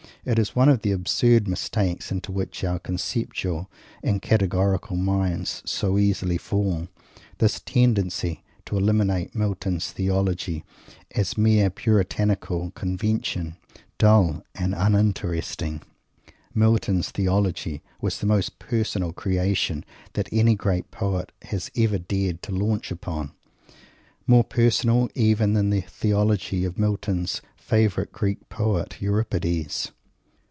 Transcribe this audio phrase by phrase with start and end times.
[0.23, 3.71] It is one of the absurd mistakes into which our conceptual
[4.03, 6.89] and categorical minds so easily fall
[7.39, 10.63] this tendency to eliminate Milton's Theology
[11.15, 13.55] as mere Puritanical convention,
[13.97, 15.81] dull and uninteresting.
[16.53, 19.83] Milton's Theology was the most personal creation
[20.13, 23.31] that any great poet has ever dared to launch upon
[24.27, 29.91] more personal even than the Theology of Milton's favourite Greek poet, Euripides.